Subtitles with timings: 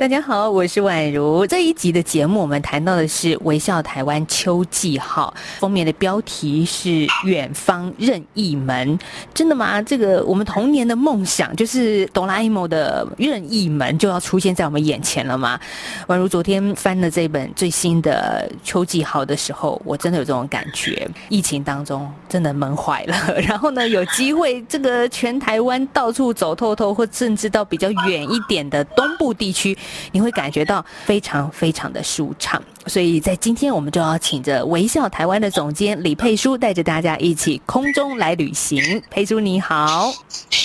[0.00, 1.46] 大家好，我是宛如。
[1.46, 8.98] 这一集的节目，我们谈到的是微笑台湾秋季号，封面的标题是“远方任意门”。
[9.34, 9.82] 真的吗？
[9.82, 15.60] 这个我们童年的梦想，就是哆啦 A 梦的任意门，就要出现在我们眼前了吗？
[16.06, 21.06] 宛如昨天翻了这本最新的秋季号的时候，我真的有这种感觉。
[21.28, 23.14] 疫情当中，真的闷坏了。
[23.46, 29.76] 然后呢，有机会这个全台湾到处走透透，或甚至到比较远一点的东部地区。
[30.12, 39.02] 你会感觉到非常非常的舒畅，所以在今天我们就要请着微笑台湾的总监李佩书，带着大家一起空中来旅行。
[39.10, 40.10] 佩书你好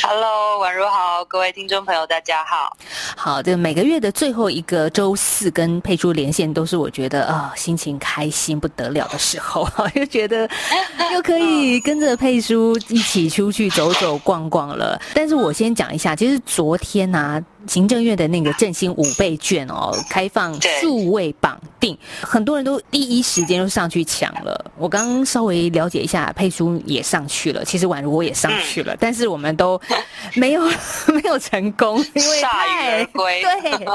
[0.01, 2.75] ，Hello，宛如好，各位听众朋友大家好。
[3.15, 10.50] 好，这每个月的最后一个周四跟佩书连线，都是我觉得啊心情开心不得了的时候，又觉得
[11.13, 15.00] 又可以跟着佩书一起出去走走逛逛了。
[15.13, 17.44] 但是我先讲一下，其实昨天呢。
[17.67, 24.72] 行政院的那个振兴五倍券哦，开放数位绑定，很多人都第一时间就上去抢了。
[24.78, 29.80] 我刚刚稍微了解一下，佩叔也上去了，其实宛如我也上去了，但是我们都
[30.36, 30.62] 没有
[31.14, 33.42] 没有成功，因为太贵。
[33.42, 33.88] 对，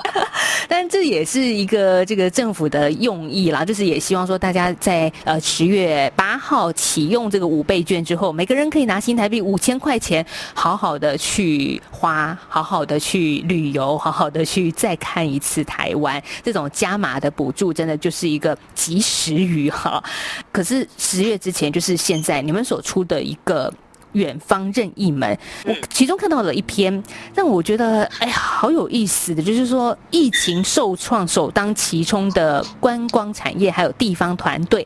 [0.69, 10.24] 但这也是一个这个政府的用意啦，就是也希望说大家在呃十月八号启用这个五倍券之后，每个人可以拿新台币五千块钱，
[10.55, 13.20] 好好的去花，好好的去。
[13.50, 20.02] 旅游好好的去再看一次台湾，这种加码的补助真的就是一个及时雨哈。
[20.50, 23.72] 可是十月之前，就是现在你们所出的一个。
[24.14, 27.00] 远方任意门，我其中看到了一篇
[27.32, 34.84] 让我觉得哎呀好有意思的，就是说疫情受创首当其冲的观光产业还有地方团队，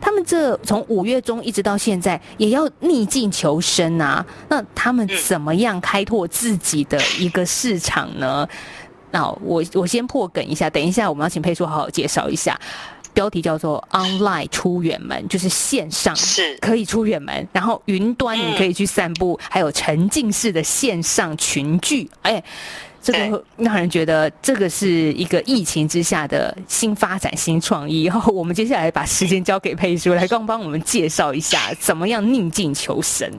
[0.00, 8.48] 他们这从五月中一直到现在也要逆境求生啊，那他们怎么样开拓自己的一个市场呢？
[9.12, 12.58] 那我我先破梗一下，等一下我们要请佩叔好好介绍一下。
[13.14, 22.08] 标题叫做 “online 出远门”，就是线上是可以出远门，然后云端你可以去散步，还有沉浸式的线上群聚。
[22.22, 22.42] 哎，
[23.02, 28.04] 这个让人觉得这个是一个疫情之下的新发展、新创意。
[28.04, 33.30] 然后我们接下来把时间交给佩叔来刚帮我们介绍一下，怎么样逆境求生。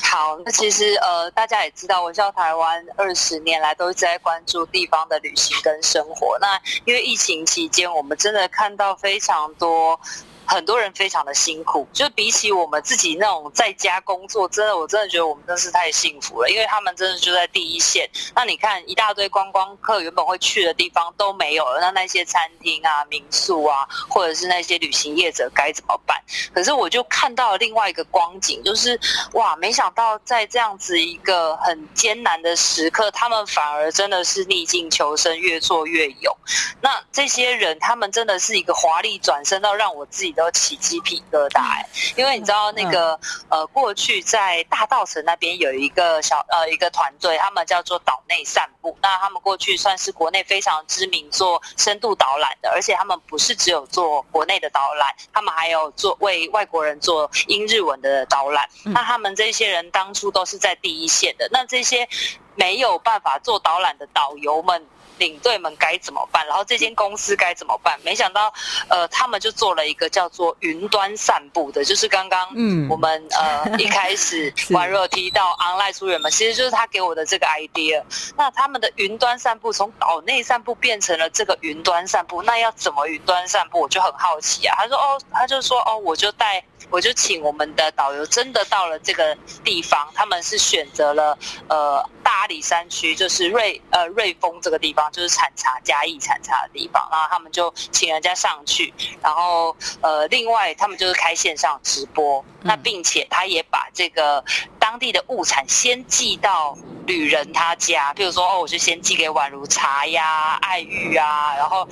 [0.00, 6.38] 好，那其实呃，大家也知道，我叫台湾二十年来都一直在关注地方的旅行跟生活。
[6.40, 9.98] 那因为疫情期间，我们真的看到非常多。
[10.46, 18.08] 很多人非常的辛苦，就比起我们自己那种在家工作，真的，我真的觉得我们真是太幸福了，因为他们真的就在第一线。
[18.34, 26.20] 那你看，一大堆观光客原本会去的地方都没有了，那那些餐厅啊、民宿啊，或者是那些旅行业者该怎么办？
[26.52, 28.98] 可是我就看到了另外一个光景，就是
[29.34, 36.36] 哇，没想到在这样子一个很艰难的时刻，他们反而真的是逆境求生，越做越勇。
[36.80, 40.31] 那这些人，他们真的是一个华丽转身到让我自己。
[40.32, 48.96] 都起鸡皮疙瘩哎，因为你知道那个呃，过去在大道城那边有一个小呃一个团队，他们叫做岛内散步。
[49.00, 58.68] 那他们过去算是国内非常知名做深度导览的，而且他们不是只有做国内的导览，他们还有做为外国人做英日文的导览。
[58.84, 62.08] 那他们这些人当初都是在第一线的，那这些
[62.54, 64.86] 没有办法做导览的导游们。
[65.18, 66.44] 领队们该怎么办？
[66.46, 67.98] 然后这间公司该怎么办？
[68.02, 68.52] 没想到，
[68.88, 78.02] 呃，他们就做了一个叫做云端散步的，就是刚刚嗯我们呃 一开始宛若提到 online 出远门，其实就是他给我的这个 idea。
[78.36, 83.80] 那他们的云端散步从岛内散步变成了这个云端散步，那要怎么云端散步？
[83.80, 84.74] 我就很好奇啊。
[84.78, 86.64] 他说哦，他就说哦，我就带。
[86.90, 98.92] 我就请我们的导游真的到了这个地方，他们是选择了呃大阿里山区，就是瑞呃瑞丰这个地方，就是产茶嘉义产茶的地方，然后他们就请人家上去，
[99.22, 104.44] 然后呃另外他们就是开线上直播，那并且他也把这个
[104.78, 111.88] 当地的物产先寄到旅人他家，比如说哦我就先寄给宛如茶呀、爱玉啊，然后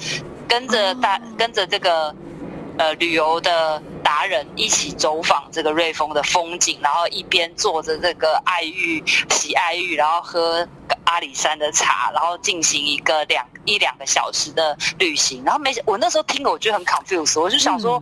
[0.48, 2.14] 跟着大跟着这个。
[2.78, 10.66] 呃，旅游的达人一起走访这个瑞丰的风景，然后一边坐着这个爱玉洗爱玉，然后喝
[11.10, 15.42] 阿里山的茶，然后进行一个两一两个小时的旅行。
[15.44, 18.00] 然后没我那时候听了，我觉得很 confused，我就想说，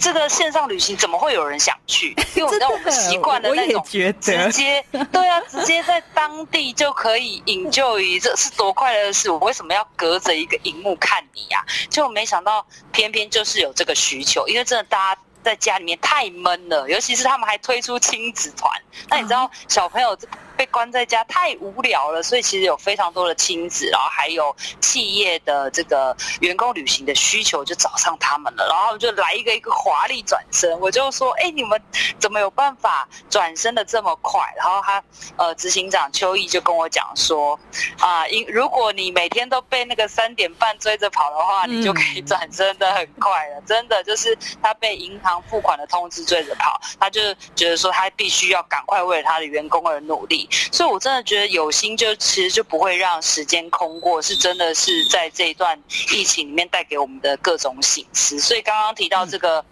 [0.00, 2.14] 这个线上旅行怎么会有人想去？
[2.34, 4.82] 因为我知道我们习惯的那种直接，
[5.12, 11.62] 对啊，直接在当地就可以引咎于这是多快乐的事，我为什么要隔着一个荧幕看你呀？
[11.90, 15.20] 就没想到偏偏就是有这个需求，因为真的大家。
[15.46, 18.68] 在家里面太闷了，尤其是他们还推出亲子团。
[19.08, 20.18] 那你知道小朋友
[20.56, 30.78] 被关在家太无聊了，所以其实有非常多的亲子，然后还有企业的这个员工旅行的需求就找上他们了，然后就来一个一个华丽转身。
[30.80, 31.80] 我就说，哎，你们
[32.18, 34.40] 怎么有办法转身的这么快？
[34.56, 35.02] 然后他
[35.36, 37.58] 呃，执行长邱毅就跟我讲说，
[38.00, 43.60] 啊，因如果你每天都被那个三点半追着跑的话，你就可以转身的很快了。
[43.66, 45.36] 真的就是他被银行。
[45.48, 47.20] 付款的通知追着跑，他就
[47.54, 55.80] 觉得说他必须要赶快为了他的员工而努力，所以我真的觉得有心就其实就不会让时间空过，是真的是在这一段
[56.12, 58.38] 疫情里面带给我们的各种醒思。
[58.38, 59.64] 所以刚刚提到这个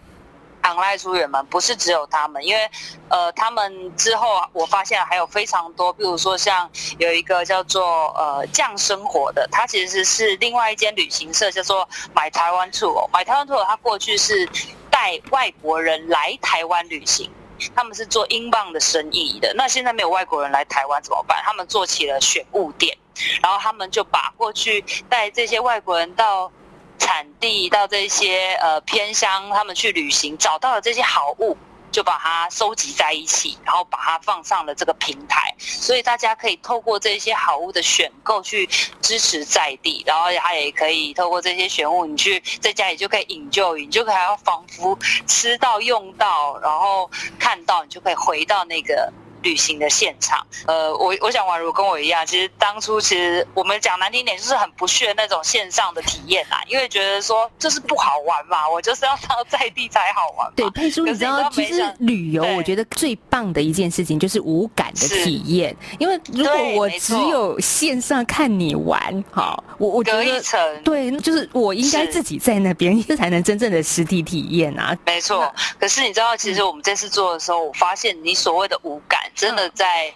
[0.61, 2.69] 昂赖书员们，不是只有他们，因为
[3.09, 14.49] 呃他们之后我发现还有非常多，比如说像有一个叫做呃酱生活的，他其实是另外一间旅行社，叫做买台湾 tour，买台湾 tour，他过去是。
[14.97, 17.29] 带外国人来台湾旅行，
[17.75, 19.53] 他们是做英镑的生意的。
[19.55, 21.41] 那现在没有外国人来台湾怎么办？
[21.43, 22.97] 他们做起了选物店，
[23.41, 26.51] 然后他们就把过去带这些外国人到
[26.97, 31.57] 产地、到这些呃偏乡，他们去旅行，找到了这些好物。
[31.95, 38.67] 就把它收集在一起，然后把它放上了这个平台，所以大家可以透过这些好物的选购去
[39.01, 47.09] 支持在地，然后它也可以透过这些选物，你去在家里就可以引救，你就可以要仿佛吃到、用到，然后
[47.39, 49.09] 看到，你就可以回到那个。
[49.45, 60.51] 旅行的现场，呃，我我想宛如跟我一样，其实当初其实我们讲难听点，就是很不屑那种线上的体验啦，因为觉得说就是不好玩嘛，我就是要到在地才好玩。
[60.55, 70.41] 对，佩叔，你知道，其实旅游我觉得最棒的一件事情就是无感的体验，因为如果我只有线上看你玩，好，我我觉得
[70.83, 74.97] 对，就是我应该自己在那边，这才能真正的实体体验啊。
[75.05, 79.19] 没错，可是你知道，其实我们这次做的时候，我发现你所谓的无感。
[79.35, 80.13] 真的在，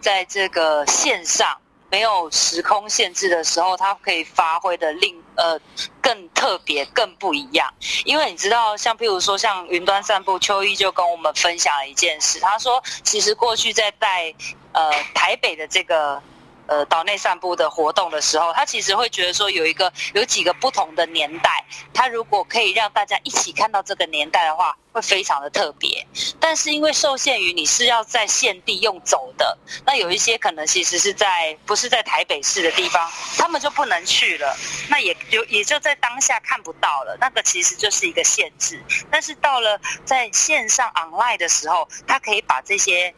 [0.00, 1.56] 在这个线上
[1.90, 5.60] 没有时空限制的时候，它可以发挥的另呃
[6.00, 7.72] 更特别、更不一样。
[8.04, 14.34] 因为你知道，像譬如说，像云端散步，秋衣就跟我们分享了一件事，他说，其实过去在带
[14.72, 16.22] 呃台北的这个。
[16.66, 26.06] 呃，岛内散步的活动的时候，他其实会觉得说有一个有几个不同的年代，他如果可以让大家一起看到这个年代的话，会非常的特别。
[26.38, 34.56] 但是因为受限于你是要在现地用走的，那有一些可能其实是在不是在台北市的地方，他们就不能去了，
[34.88, 37.16] 那也就也就在当下看不到了。
[37.20, 38.80] 那个其实就是一个限制。
[39.10, 43.12] 但是到了在线上 online 的时候，他可以把这些。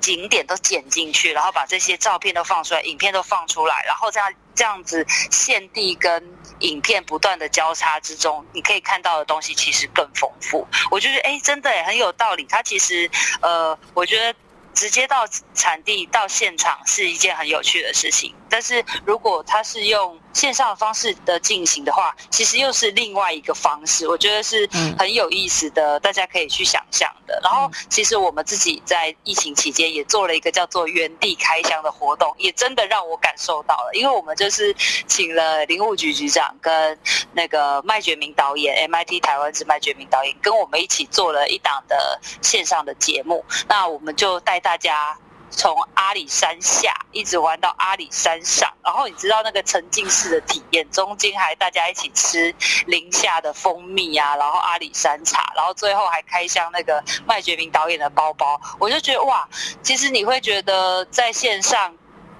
[0.00, 10.66] 景点都剪进去，然后把这些照片都放出来，影片都放出来，然后这样这样子，现地跟影片不断的交叉之中，你可以看到的东西其实更丰富。
[10.90, 12.46] 我觉得，哎，真的很有道理。
[12.48, 13.10] 它其实，
[13.40, 14.38] 呃，我觉得
[14.74, 18.34] 直接到产地到现场是一件很有趣的事情。
[18.48, 24.68] 但是如果它是用线上的方式的进行的话，其实又是另外一个方式，我觉得是
[24.98, 27.40] 很有意思的，大家可以去想象的。
[27.42, 34.74] 然后，其实我们自己在疫情期间也做了一个叫做“原地开箱”的活动，也真的让我感受到了，因为我们就是
[35.06, 36.98] 请了林务局局长跟
[37.32, 43.44] 那个麦觉明导演，MIT 台湾之麦觉明导演，跟我们一起做了一档的线上的节目。
[43.68, 45.16] 那我们就带大家。
[45.50, 52.54] 从阿里山下一直玩到阿里山上，然后你知道那个沉浸式的体验，中间还大家一起吃
[52.86, 59.48] 林下的蜂蜜啊，然后阿里山茶，然后最后还开箱那个麦觉明导演的包包，我就觉得哇，
[59.82, 61.94] 其实你会觉得在线上。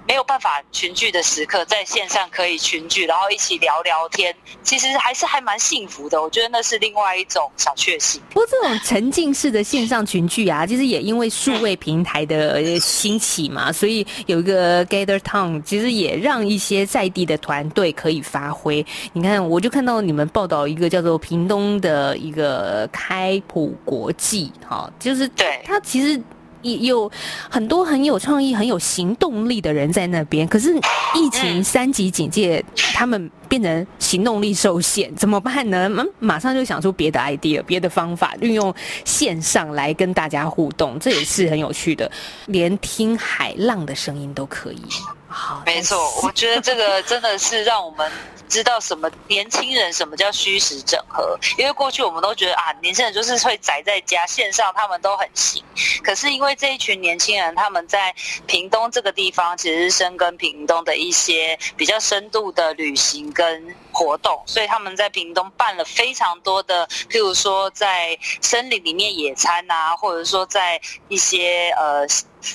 [0.07, 6.21] 没有办法群聚的时刻，在线上可以群聚，然后一起聊聊天，其实还是还蛮幸福的。
[6.21, 8.21] 我觉得那是另外一种小确幸。
[8.31, 18.85] 不过这种沉浸式的线上群聚啊，其实也因为数位平台的兴起嘛，所以有一个 Gather Town，其实也让一些在地的团队可以发挥。
[19.13, 26.21] 你看，我就看到你们报道一个叫做屏东的一个开普国际，哈，就是对它其实。
[26.63, 27.11] 有
[27.49, 30.47] 很多很有创意、很有行动力的人在那边。
[30.47, 30.75] 可是
[31.15, 32.65] 疫情三级警戒，
[32.95, 35.89] 他们变成行动力受限，怎么办呢？
[35.97, 38.75] 嗯，马上就想出别的 idea、别的方法，运用
[39.05, 42.11] 线上来跟大家互动，这也是很有趣的。
[42.47, 44.83] 连听海浪的声音都可以。
[45.31, 48.11] 好，没错，我觉得这个真的是让我们。
[48.51, 51.39] 知道什么年轻人什么叫虚实整合？
[51.57, 55.63] 因为过去我们都觉得啊，年轻人就是会宅在家，线上他们都很行。
[56.03, 58.13] 可是因为这一群年轻人，他们在
[58.49, 72.07] 屏东这个地方，其实是深耕屏东的一些比较深度的旅行跟活动，所以他们在屏东办了非常多的，譬如说在森林里面野餐啊，或者说在一些呃。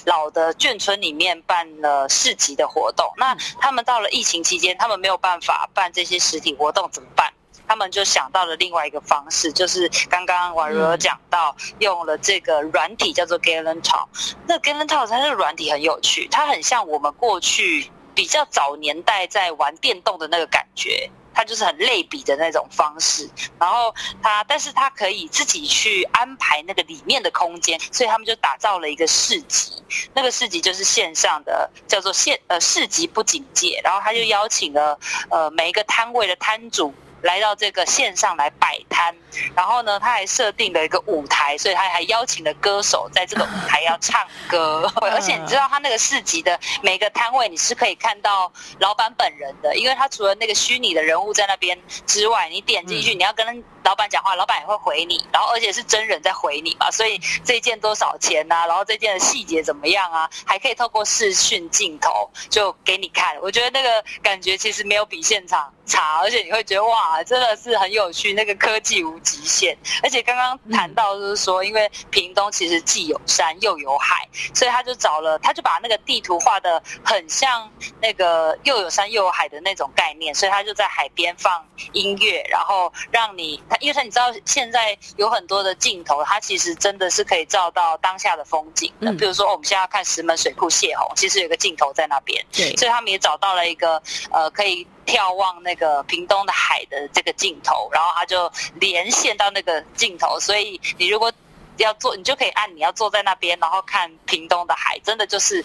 [0.08, 7.32] 老的眷村里面办了市集的活动，那他们到了疫情期间，他们没有办法办这些实体活动，怎么办？
[7.68, 14.08] 他们就想到了另外一个方式，就是刚刚婉如有讲到，用了这个软体叫做 Galen Talk。
[14.48, 21.12] 那 Galen Talk 它这个软体很有趣，它很像我们过去比较早年代在玩电动的那个感觉。
[21.36, 29.72] 他就是很类比的那种方式，然后他，但是他可以自己去安排那个里面的空间，所以他们就打造了一个市集，
[30.14, 34.98] 那个市集就是线上的，叫做线呃市集不警戒，然后他就邀请了
[35.30, 36.94] 呃每一个摊位的摊主。
[37.26, 39.14] 来到这个线上来摆摊，
[39.56, 44.90] 然后呢，他还设定了一个舞台，所以他还邀请了歌手在这个舞台要唱歌。
[45.02, 58.66] 而且你知道，他那个市集的每个摊位，你是可以看到老板本人的，因为他除了那个虚拟的人物在那边之外，你点进去，你要跟老板讲话，老板也会回你，然后而且是真人在回你嘛，所以这件多少钱呐？
[58.68, 60.30] 然后这件的细节怎么样啊？
[60.44, 63.40] 还可以透过视讯镜头就给你看。
[63.42, 65.72] 我觉得那个感觉其实没有比现场。
[65.86, 69.78] 差，而且你会觉得哇，真的是很有趣，那个科技无极限。
[70.02, 89.12] 而且刚刚谈到就是说，因为屏东其实既有山又有海，所以他就找了，他就把那个地图画的很像那个又有山又有海的那种概念，所以他就在海边放音乐，然后让你，他因为他你知道现在有很多的镜头，它其实真的是可以照到当下的风景的。
[89.14, 94.02] 比如说我们现在要看石门水库泄洪，其实有个镜头在那边，对，所以他们也找到了一个
[94.32, 94.88] 呃可以。
[95.06, 101.32] 眺望那个屏东的海的这个镜头，然后它就连线到那个镜头，所以你如果
[101.78, 105.64] 要坐，你就可以按你要坐在那边，然后看屏东的海，真的就是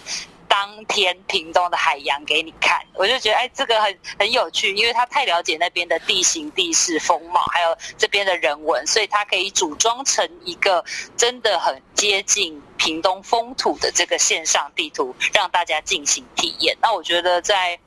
[0.51, 2.77] 当天屏东的海洋给你看。
[2.95, 10.83] 我就觉得哎，这个很很有趣，因为他太了解那边的地形、地势、风貌，还有这边的人文，所以他可以组装成一个
[11.15, 16.77] 真的很接近屏东风土的这个线上地图，让大家进行体验。
[16.81, 17.79] 那我觉得在。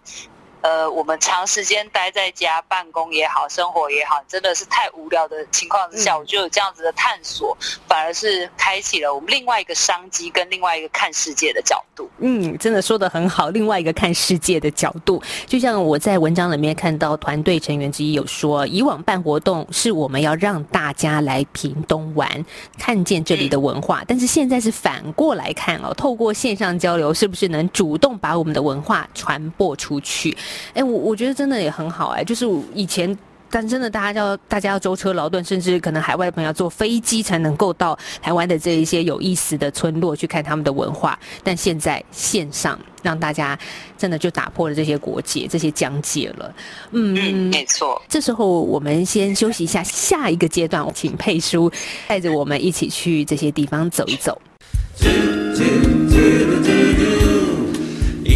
[0.65, 7.55] 呃，我们长时间待在家办公也好，生活也好，真的是太无聊的情况之下，我就有这样子的探索，
[7.87, 12.09] 反而是开启了我们另外一个商机跟另外一个看世界的角度。
[12.21, 22.43] 嗯，真的说的很好，另外一个看世界的角度，就像我在文章里面看到团队成员之一有说，以往办活动是我们要让大家来屏东玩，
[22.79, 30.35] 看见这里的文化，但是现在是反过来看哦，透过线上交流，是不是能主动把我们的文化传播出去？
[30.73, 33.17] 哎，我我觉得真的也很好哎，就是以前，
[33.51, 43.57] 但真的大家要大家要舟车劳顿，甚至可能海外的朋友坐飞机才能够到台湾的这一些有意思的村落去看他们的文化，但现在线上让大家
[43.97, 46.55] 真的就打破了这些国界、这些疆界了。
[46.91, 48.03] 嗯，没错。
[48.09, 51.71] 这时候我们先休息一下，下一个阶段请佩叔
[52.09, 54.41] 带着我们一起去这些地方走一走。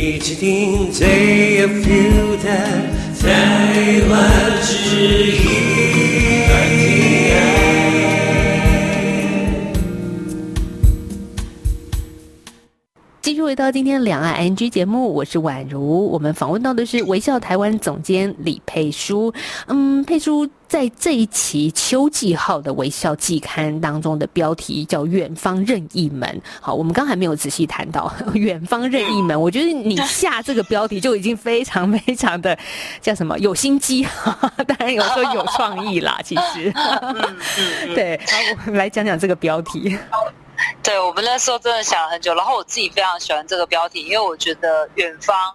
[0.08, 2.48] 一起听最有 feel 的
[3.20, 6.27] 台湾之音。
[13.48, 16.06] 回到今天两岸 NG 节目，我是宛如。
[16.12, 19.32] 我们访问到的是微笑台湾总监李佩书。
[19.68, 26.42] 嗯，佩书在这一期秋季号的微笑季刊当中的标题叫“远方任意门”。
[26.60, 29.40] 好，我们刚还没有仔细谈到“远方任意门”。
[29.40, 32.54] 我觉得你下这个标题就已经非常非常的
[33.00, 34.06] 叫什么有心机，
[34.68, 36.20] 当然有时候有创意啦。
[36.22, 36.70] 其实，
[37.96, 38.36] 对，好，
[38.66, 39.96] 我们来讲讲这个标题。
[40.82, 45.54] 对我们那时候真的想了很久，然后我自己非常喜欢这个标题，因为我觉得远方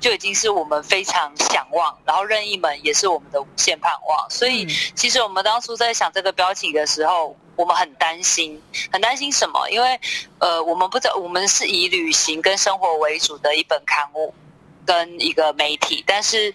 [0.00, 4.30] 就已经是我们非常向往，然后任意门也是我们的无限盼望。
[4.30, 9.68] 所以其实我们当初在想这个标题的时候，我们很担心，很担心什么？
[9.70, 10.00] 因为
[10.38, 14.34] 呃，我们不知道我们是以旅行跟生活为主的一本刊物
[14.84, 16.52] 跟一个媒体，但是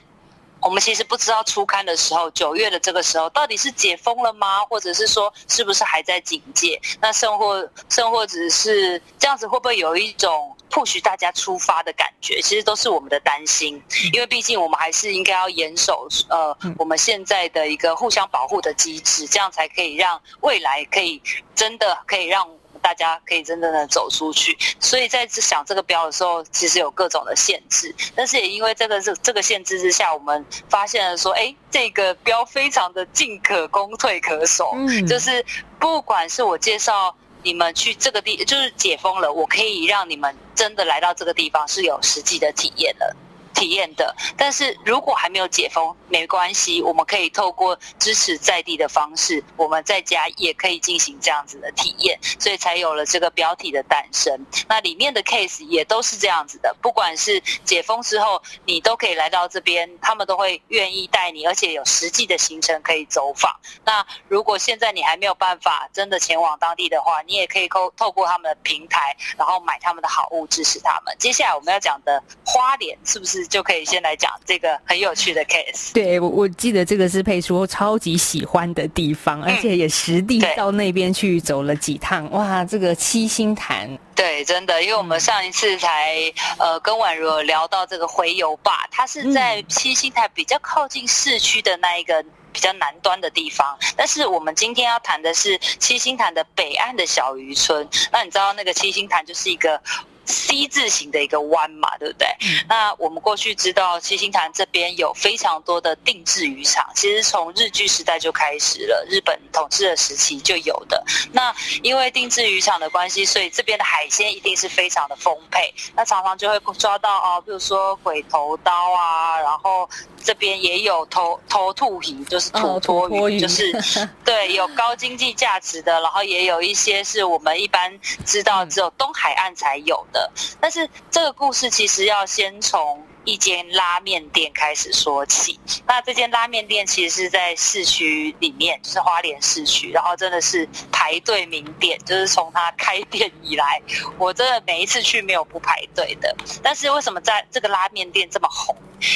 [0.62, 4.60] 我们其实不知道初刊的时候，九月的这个时候到底是解封了吗？
[4.66, 6.80] 或者是说是不是还在警戒？
[7.00, 12.42] 那甚或甚或只是这样子，会不会有一种迫许大家出发的感觉？
[12.42, 13.82] 其实都是我们的担心，
[14.14, 21.22] 因为毕竟我们还是应该要严守呃我们现在的一个互相保护的机制，这样才可以让未来可以
[21.56, 22.48] 真的可以让。
[22.78, 34.72] 大家可以真正的走出去，所以在想这个标的时候，其实有各种的限制，但是也因为这个是这个限制之下，我们发现了说，哎，这个标非常的进可攻退可守，
[35.08, 35.46] 就是
[35.80, 43.16] 不管是我介绍你们去这个地，就是解封了，我可以让你们真的来到这个地方是有实际的体验的。
[43.58, 54.46] 体验的，但是如果还没有解封，没关系，我们可以透过支持在地的方式，我们在家也可以进行这样子的体验，所以才有了这个标题的诞生。
[54.70, 63.52] 那里面的 case 也都是这样子的，不管是解封之后，你都可以来到这边，他们都会愿意带你，而且有实际的行程可以走访。
[63.84, 71.16] 那如果现在你还没有办法真的前往当地的话，你也可以透透过他们的平台，然后买他们的好物支持他们。
[71.18, 73.47] 接下来我们要讲的花莲是不是？
[73.48, 75.94] 就可以先来讲这个很有趣的 case。
[75.94, 82.30] 对，我我记得这个是佩叔超级喜欢的地方，而且也实地到那边去走了几趟。
[82.32, 86.16] 哇，这个七星潭，对，真的，因为我们上一次才
[86.58, 93.78] 呃跟婉如聊到这个回游坝，它是在七星潭比较靠近市区的那一个比较南端的地方。
[93.96, 97.88] 但是我们今天要谈的是七星潭的北岸的小渔村。
[98.12, 99.82] 那你知道那个七星潭就是一个。
[100.28, 102.28] C 字形的一个弯嘛，对不对？
[102.68, 111.04] 那我们过去知道七星潭这边有非常多的定制渔场，其实从日据时代就开始了，日本统治的时期就有的。
[111.32, 115.74] 那因为定制渔场的关系，所以这边的海鲜一定是非常的丰沛。
[115.96, 119.90] 那常常就会抓到哦，比如说鬼头刀啊，然后
[120.24, 123.72] 这边也有头头兔鱼，就是土托鱼，就是
[124.26, 130.17] 对有高经济价值的，然后也有一些是我们一般知道只有东海岸才有的。
[130.60, 135.60] 但是这个故事其实要先从一间拉面店开始说起。
[135.86, 143.82] 那这间拉面店其实是在市区里面，就是花莲市区，然后真的是排队名店，就是从它开店以来，
[144.18, 146.34] 我真的每一次去没有不排队的。
[146.64, 148.74] 但是为什么在这个拉面店这么红？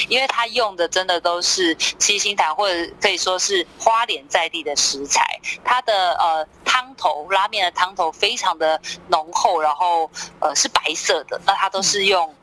[0.10, 5.24] 因为它用的真的都是七星潭或者可以说是花莲在地的食材，
[5.63, 12.36] 它的呃汤头拉面的汤头非常的浓厚，然后呃是白色的，那它都是用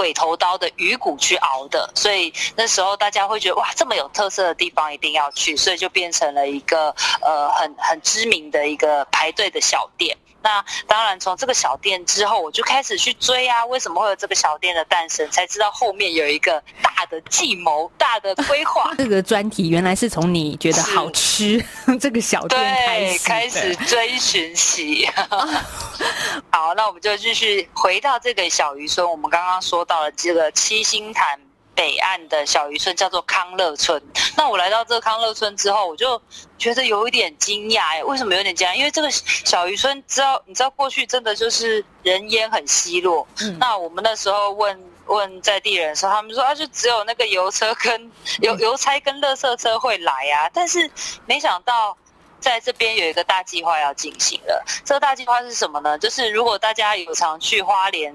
[0.00, 6.88] 鬼头刀的鱼骨去熬的，所以那时候大家会觉得哇这么有特色的地方一定要去，所以就变成了一个
[7.20, 10.16] 呃很很知名的一个排队的小店。
[10.42, 15.28] 那当然，从这个小店之后，我就开始去追啊，为什么会有这个小店的诞生？
[15.30, 18.92] 才知道后面有一个大的计谋、大的规划。
[18.98, 21.62] 这个专题原来是从你觉得好吃
[22.00, 25.06] 这个小店开始开始追寻起。
[26.50, 29.08] 好，那我们就继续回到这个小渔村。
[29.08, 31.38] 我们刚刚说到了这个七星潭。
[31.74, 34.02] 北岸的小渔村叫做康乐村。
[34.36, 36.20] 那我来到这个康乐村之后，我就
[36.58, 38.74] 觉得有一点惊讶哎，为什么有点惊讶？
[38.74, 43.26] 因为这个小渔村，知道你知道过去真的就是人烟很稀落。
[43.40, 50.50] 嗯那我们那时候问问在地人的时候，他们说啊，就只有那个油车跟邮邮差跟垃圾车会来啊。
[50.52, 50.90] 但是
[51.26, 51.96] 没想到
[52.40, 54.64] 在这边有一个大计划要进行了。
[54.84, 55.98] 这个大计划是什么呢？
[55.98, 58.14] 就是如果大家有常去花莲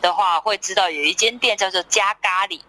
[0.00, 2.60] 的话，会知道有一间店叫做加咖喱。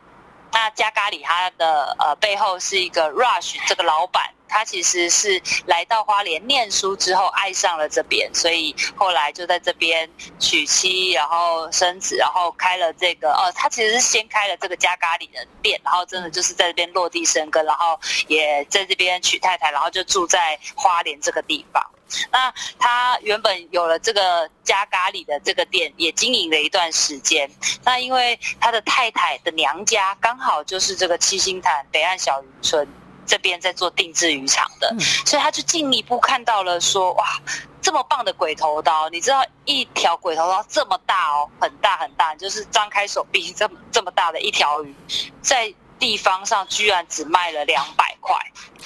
[0.53, 10.09] 那加咖喱，它的呃背后是一个 Rush 这个老板，他其实是来到花莲念书之后爱上了这边，所以后来就在这边
[10.39, 21.81] 娶妻，然后生子，然后开了这个哦，他其实是先开了这个加咖喱的店，然后真的就是在这边落地生根，然后也在这边娶太太，然后就住在花莲这个地方。
[22.31, 27.49] 那他原本有了这个加咖喱的这个店，也经营了一段时间。
[27.83, 32.87] 那因为他的太太的娘家刚好就是这个七星潭北岸小渔村
[33.25, 34.93] 这边在做定制渔场的，
[35.25, 37.39] 所以他就进一步看到了说，哇，
[37.81, 39.07] 这么棒的鬼头刀！
[39.09, 44.93] 你知道一条鬼头刀这么大哦，很大很大，就是张开手臂这么这么大的一条鱼，
[45.41, 48.35] 在地方上居然只卖了两百块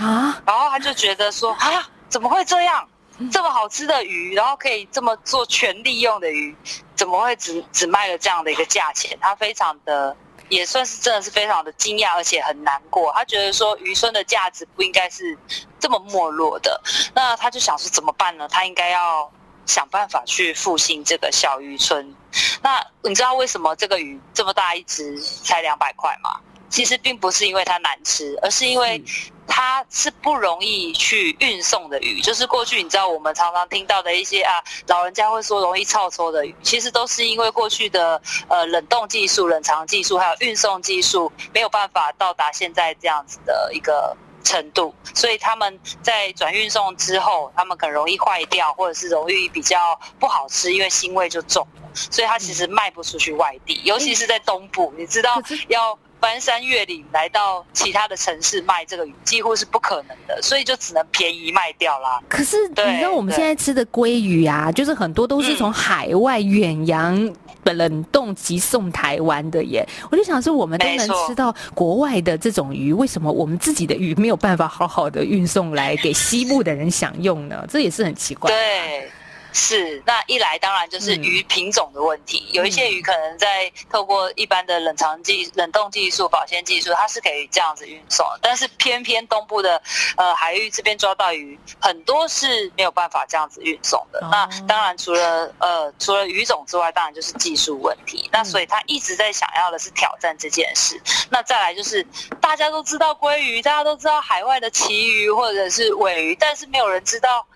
[0.06, 0.40] 啊！
[0.46, 2.88] 然后他就觉得说，啊，怎么会这样？
[3.32, 6.56] 这么好吃的鱼，然后可以这么做全利用的鱼，
[6.95, 9.17] 怎么会只只卖了这样的一个价钱？
[9.21, 10.15] 他非常的
[10.49, 13.12] 也算是真的是非常的惊讶，而且很难过。
[13.13, 15.38] 他觉得说渔村的价值不应该是
[15.80, 16.82] 这么没落的。
[17.13, 18.47] 那他就想说怎么办呢？
[18.49, 19.32] 他应该要
[19.65, 22.15] 想办法去复兴这个小渔村。
[22.62, 26.39] 那你知道为什么这个鱼这么大一只才两百块吗？
[26.76, 29.02] 其实并不是因为它难吃，而是因为
[29.48, 32.20] 它是不容易去运送的鱼。
[32.20, 55.98] 就是过去你知道我们常常听到的一些啊，老人家会说容易臭臭的鱼，其实都是因为过去的呃冷冻技术、冷藏技术还有运送技术没有办法到达现在这样子的一个程度，所以他们在转运送之后，他们很容易坏掉，或者是容易比较不好吃，因为腥味就重了，所以它其实卖不出去外地，尤其是在东部，你知道要。
[56.26, 62.20] 翻山越岭来到其他的城市卖这个鱼，几乎是不可能的，所以就只能便宜卖掉啦。
[62.28, 67.32] 可是你知道我们现在吃的鲑鱼啊，就是很多都是从海外远洋
[67.66, 69.88] 冷冻急送台湾的耶。
[70.10, 77.64] 我就想说，我们都能吃到国外的这种鱼，为什么我们自己的鱼没有办法好好的运送来给西部的人享用呢？
[77.70, 78.50] 这也是很奇怪。
[78.50, 79.12] 对。
[79.56, 89.82] 是，那一来当然就是鱼品种的问题，有一些鱼可能在透过一般的冷藏技、冷冻技术、保鲜技术，它是可以这样子运送，但是偏偏东部的
[90.18, 94.20] 呃海域这边抓到鱼很多是没有办法这样子运送的。
[94.30, 98.30] 那当然除了呃除了鱼种之外，当然就是技术问题。
[98.34, 101.02] 那所以他一直在想要的是挑战这件事。
[101.30, 102.06] 那再来就是
[102.41, 107.48] 大家都知道鲑鱼，大家都知道海外的旗鱼或者是尾鱼，但是没有人知道。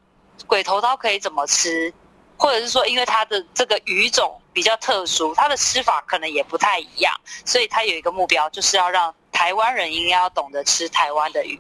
[0.48, 1.94] 鬼头刀可以怎么吃，
[2.38, 7.14] 或者是说，因为它的这个鱼种比较特殊，它的吃法可能也不太一样，
[7.46, 11.60] 所以他有一个目标，就是要让台湾人应该要懂得吃台湾的鱼，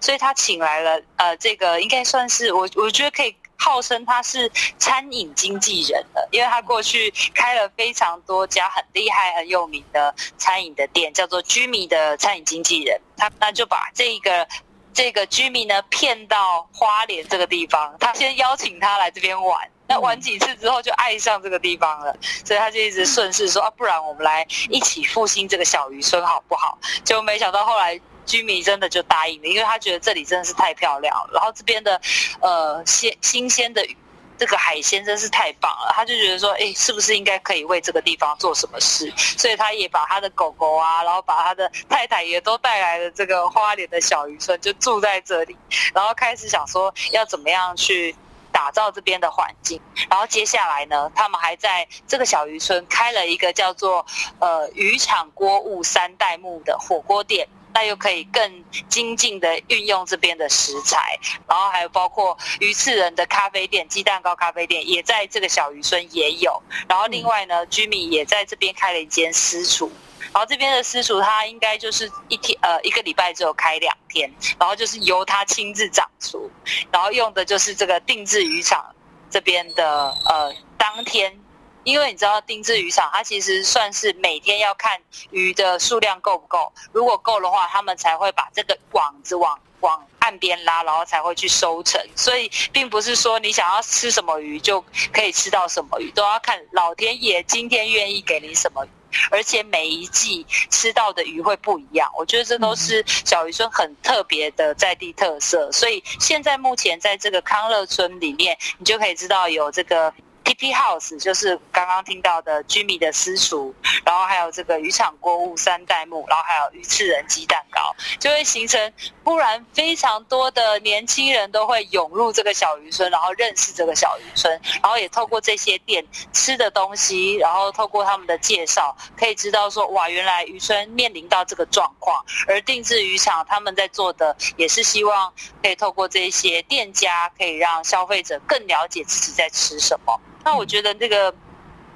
[0.00, 14.46] 所以他请来了呃，这个应该算是我我觉得可以号称他是餐饮经纪人的，因为他过去开了非常多家很厉害很有名的餐饮的店，叫做居民的餐饮经纪人，他那就把这一个。
[14.92, 26.78] 这个居民呢骗到花莲这个地方，他先邀请他来这边玩，那玩几次之后就爱上这个地方了，所以他就一直顺势说啊，不然我们来一起复兴这个小渔村好不好？
[27.04, 32.00] 就没想到后来居民真的就答应了，因为他觉得这里真的是太漂亮，然后这边的
[32.40, 33.96] 呃鲜新鲜的鱼。
[34.40, 39.12] 这个海鲜真是太棒了，他就觉得说，哎，是不是应该可以为这个地方做什么事？
[39.16, 45.54] 所以他也把他的狗狗啊，然后把他的太太也都带来了这个花莲的小渔村，就住在这里，
[45.92, 48.16] 然后开始想说要怎么样去
[48.50, 49.78] 打造这边的环境。
[50.08, 54.06] 然后接下来呢，他们还在这个小渔村开了一个叫做
[54.38, 57.46] 呃渔场锅物三代目的火锅店。
[57.72, 66.62] 那又可以更精进的运用这边的食材，然后还有包括鱼翅人的咖啡店、鸡蛋糕咖啡店也在这个小渔村也有。
[66.88, 69.90] 然后另外呢，居民也在这边开了一间私厨，
[70.32, 76.50] 然后这边的私厨他应该就是一天呃一个礼拜只有开两天，然后就是由他亲自掌厨，
[76.90, 78.94] 然后用的就是这个定制渔场
[79.30, 81.40] 这边的呃当天。
[81.84, 92.00] 因为你知道定制渔场，它其实算是每天要看鱼的数量够不够，如果够的话，他们才会把这个网子往往岸边拉，然后才会去收成。
[92.14, 98.88] 所以并不是说你想要吃什么鱼就可以吃到什么鱼，都要看老天爷今天愿意给你什么鱼，
[99.30, 102.10] 而且每一季吃到的鱼会不一样。
[102.18, 105.72] 我觉得这都是小渔村很特别的在地特色。
[105.72, 110.12] 所以现在目前在这个康乐村里面，你就可以知道有这个。
[110.50, 113.72] T P House 就是刚刚听到的居民的私厨，
[114.04, 135.32] 然后还有这个渔场锅物三代目，然后还有鱼翅人鸡蛋糕，就会形成，不然非常多的年轻人都会涌入这个小渔村，然后认识这个小渔村，然后也透过这些店吃的东西，然后透过他们的介绍，可以知道说，哇，原来渔村面临到这个状况，而定制渔场他们在做的也是希望
[135.62, 140.20] 可以透过这些店家，可以让消费者更了解自己在吃什么。
[140.44, 141.34] 那我觉得这个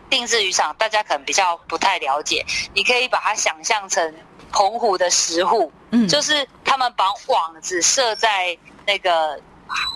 [0.09, 2.45] 定制渔场，大家可能比较不太了解。
[2.75, 4.15] 你可以把它想象成
[4.53, 9.41] 澎湖的石户，嗯，就是他们把网子设在那个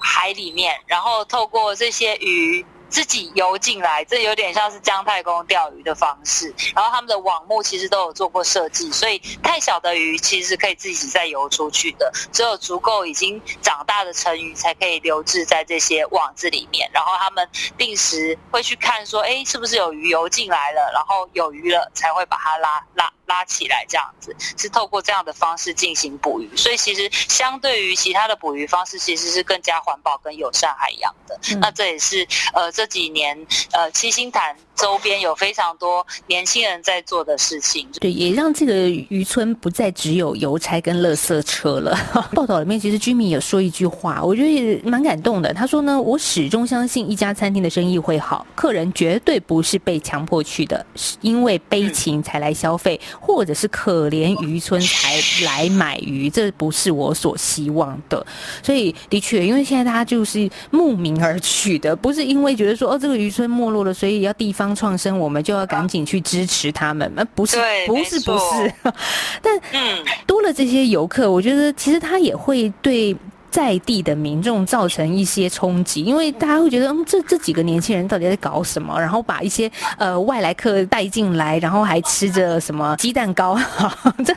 [0.03, 2.65] 海里面，然后透过这些鱼。
[2.89, 6.55] 自己游进来，这有点像是姜太公钓鱼的方式。
[6.75, 12.11] 然后他们的网目其实都有做过设计，所以太小的鱼其实可以自己再游出去的。
[12.33, 16.91] 只有足够已经长大的成鱼才可以留置在这些网子里面。
[16.93, 20.91] 然后他们定时会去看，说，哎，是不是有鱼游进来了？
[20.93, 26.57] 然后有鱼了才会把它拉拉拉起来，这样子是透过这样的方式进行捕鱼。
[26.57, 31.39] 所以其实相对于其他的捕鱼方式，其实是更加环保跟友善海洋的。
[31.61, 32.73] 那这也是呃。
[32.79, 33.37] 这几年，
[33.73, 37.87] 呃，七星潭周边有非常多年轻人在做的事情。
[38.01, 41.95] 对，也让这个渔村不再只有邮差跟垃圾车了。
[42.33, 45.53] 报道里面其实居民有说一句话，我觉得也蛮感动的。
[45.53, 55.15] 他说呢，我始终相信一家餐厅的生意会好，客人绝对不是被强迫去的，是因为悲情才来消费，或者是可怜渔村才
[55.45, 58.25] 来买鱼，这不是我所希望的。
[58.63, 67.13] 所以的确，因为现在大家就是慕名而去的，不是因为觉得说哦这个渔村没落了，所以要地方创生，我们就要赶紧去支持他们。
[67.17, 68.73] 呃，不是，不是，不是。
[69.43, 73.17] 但嗯，多了这些游客，我觉得其实他也会对。
[73.51, 78.99] 在地的民众造成一些冲击，因为大家会觉得，嗯，这这几个年轻人到底在搞什么？
[78.99, 83.59] 然后把一些呃外来客带进来，然后还吃着什么鸡蛋糕，
[84.25, 84.35] 这，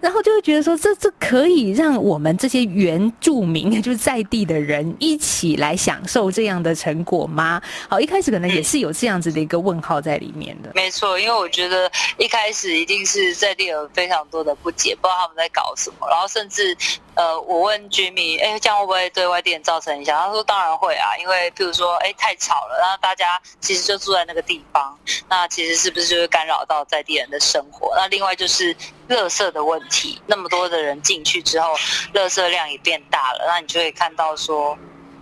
[0.00, 7.60] 然后就会觉得说，这这可以让我们这些原住民，就是在地的人一起来享受这样的成果吗？
[7.88, 10.70] 好，一开始可能也是有这样子的一个问号在里面的。
[10.74, 16.76] 没错，因为我觉得一开始一定是在地有非常多的不解，不知道他们在搞什么，然后甚至。
[17.14, 20.18] 呃，我问 Jimmy，哎，这样会不会对外地人造成影响？
[20.18, 27.94] 他说当然会啊，因为譬如说，哎，太吵了，然后大家其实就住在那个地方，那其实是不是就会干扰到在地人的生活？
[27.96, 28.74] 那另外就是
[29.10, 31.74] 垃圾的问题，那么多的人进去之后，
[32.14, 34.76] 垃圾量也变大了，那你就会看到说，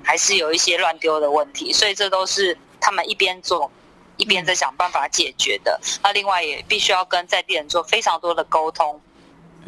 [0.05, 3.69] 还是有一些乱丢的问题，所以这都是他们一边做，
[4.17, 5.81] 一边在想办法解决的。
[6.05, 9.01] 那另外也必须要跟在地人做非常多的沟通。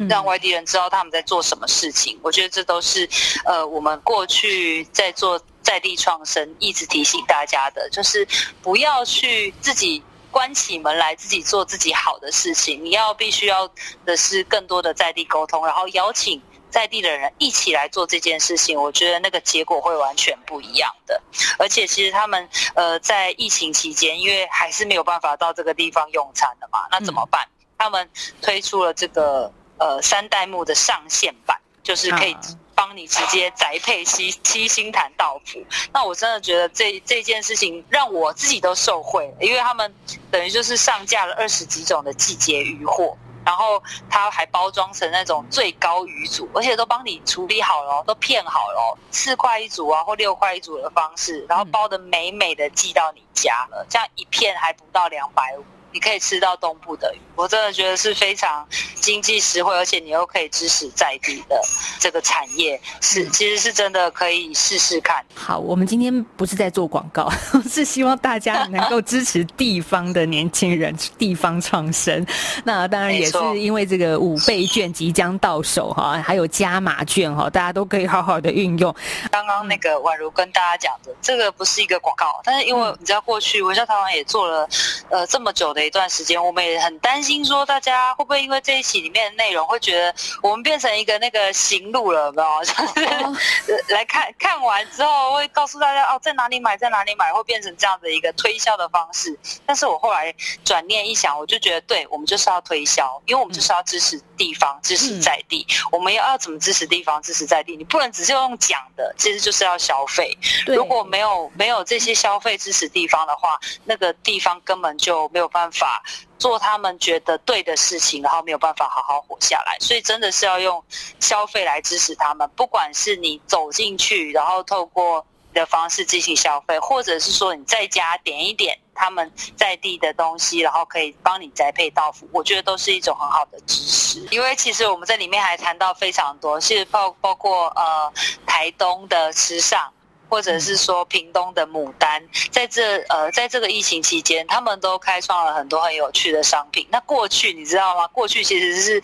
[0.07, 3.09] 让外地人知道他们在做什么事情，我觉得这都是，
[3.43, 8.25] 呃，我们过去在做在地创生一直提醒大家的，就是
[8.61, 13.69] 不要去自己关起门来自己做自己好的事情，你要必须要
[14.05, 21.21] 的是更多的在地沟通，然后邀请在地的人一起来做这件事情，我觉得那个结果会完全不一样的。
[21.57, 27.45] 而且其实他们呃在疫情期间，因为还是没有办法到这个地方用餐的嘛，那怎么办？
[27.77, 28.09] 他们
[28.41, 29.51] 推出了这个。
[29.79, 32.35] 呃，三代目的上线版就是可以
[32.75, 35.59] 帮你直接宅配七七星潭道府。
[35.91, 39.93] 那我真的觉得这这件事情让我自己都受惠，因为他们
[40.29, 55.63] 等于就是上架了二十几种的季节鱼货，然后他还包装成那种最高鱼组，而且都帮你处理好了，都片好了，四块一组啊或六块一组的方式，然后包的美美的寄到你家了，这样一片还不到两百五。
[55.91, 58.67] 你可以吃到东部的鱼，我真的觉得是非常
[58.99, 61.59] 经济实惠，而且你又可以支持在地的
[61.99, 65.25] 这个产业，是其实是真的可以试试看。
[65.33, 67.27] 好，我们今天不是在做广告，
[67.67, 72.23] 是希望大家能够支持地方的年轻人，地方创生。
[72.63, 78.95] 那当然也是因为这个五倍券即将到手哈，还有加码券哈，大家都可以好好的运用。
[79.31, 84.69] 刚刚那个宛如跟大家讲的，这个不是一个广告，但是因为你知道过去微笑台湾也做了
[85.09, 85.78] 呃这么久的。
[85.83, 92.63] 一段时间，我们也很担心，说大家会不会因为这一期里面的内容，会觉得我们变成一个那个行路了，没有？
[93.67, 99.37] 就是来看看完之后，会告诉大家哦，在哪里买，在哪里买，会变成这样的一个推销的方式。
[99.65, 105.65] 但是我后来转念一想，我就觉得，对我们就是要推销，因为我们就是要支持地方，支持在地。
[105.91, 107.75] 我们要要怎么支持地方，支持在地？
[107.75, 110.37] 你不能只是用讲的，其实就是要消费。
[110.65, 115.68] 如果没有没有这些消费支持地方的话，那个地方根本就没有办法。
[115.71, 116.03] 法
[116.37, 120.83] 做他们觉得对的事情，然后没有办法好好活下来，所以真的是要用
[121.19, 122.49] 消费来支持他们。
[122.55, 134.27] 不管是你走进去，然后透过的方式进行消费，或者是说你在家点一点他们在地的东西，然后可以帮你栽培到福，我觉得都是一种很好的支持。
[134.31, 138.11] 因为其实我们在里面还谈到非常多，是包包括呃
[138.45, 139.91] 台东的时尚。
[140.29, 146.87] 或者是说屏东的牡丹，在这呃，在这个疫情期间，他们都开创了很多很有趣的商品。
[146.91, 148.07] 那过去你知道吗？
[148.09, 149.01] 过去其实是，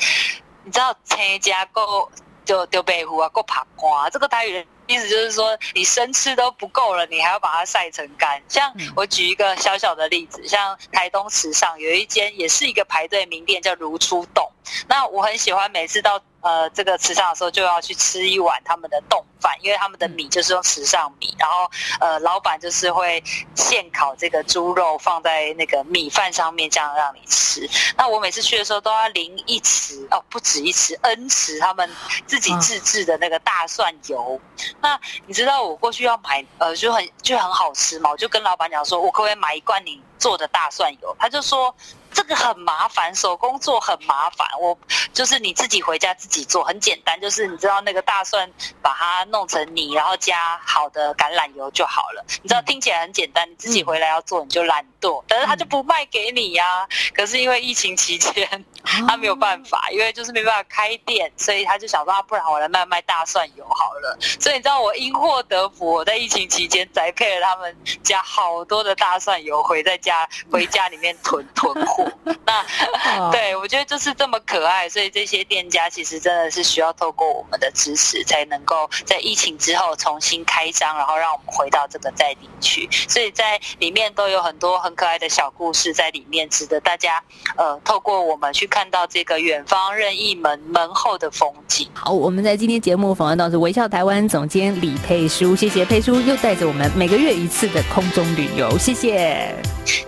[0.63, 2.09] 你知道参加够
[2.45, 8.39] 就丢北湖啊，够爬瓜，这个台语意思就是说，你生吃都不够了，你还要把它晒成干。
[8.47, 14.47] 像我举一个小小的例子，像台东池上有一间也是一个排队名店，叫如初洞。
[14.88, 16.21] 那我很喜欢每次到。
[16.45, 21.67] 呃，这个池上的时候就要去吃一碗他们的冻饭，因为他们的米就是用池上米，然后
[21.99, 23.23] 呃，老板就是会
[23.55, 27.67] 现烤这个猪肉放在那个米饭上面，这样让你吃。
[27.97, 31.89] 那我每次去的时候都要淋一匙哦，不止一匙，n 匙他们
[32.27, 34.39] 自己自制的那个大蒜油。
[34.79, 41.15] 那你知道我过去要买，呃，就很就很好吃嘛，我就跟老板讲说，我可不可以买一罐你做的大蒜油？
[41.17, 41.75] 他就说。
[42.15, 44.47] 这个很麻烦，手工做很麻烦。
[44.62, 44.75] 我
[45.13, 48.49] 就是你自己回家自己做，很简单，就是你知道那个大蒜，
[48.82, 52.25] 把它弄成泥，然后加好的橄榄油就好了。
[52.41, 54.86] 你知道听起来很简单，你自己回来要做你就懒
[55.27, 56.87] 但是他就不卖给你呀。
[57.13, 58.65] 可是因为疫情期间，
[59.07, 64.17] 他没有办法，因为就是没办法开店，所以他就想说，不然我来卖卖大蒜油好了。
[64.39, 72.05] 所以你知道我因祸得福，我在疫情期间栽配了他们家好多的大蒜油回在家，回家里面囤囤货。
[72.45, 72.63] 那
[73.31, 82.87] 对我觉得就是这么可爱，所以这些店家其实真的是需要透过我们的支持，才能够在疫情之后重新开张，然后让我们回到这个在地区。
[83.07, 87.21] 所以在里面都有很多很可爱的小故事在里面，值得大家
[87.58, 91.86] 呃透过我们去看到这个远方任意门门后的风景。
[91.93, 99.53] 好，我们在今天节目访问到是微笑台湾总监李佩书，谢谢佩书又带着我们每个月一次的空中旅游，谢谢，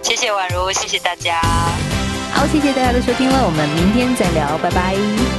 [0.02, 1.42] 谢谢宛如，谢谢大家。
[2.32, 5.37] 好，谢谢大家的收听了，我们明天再聊，拜拜。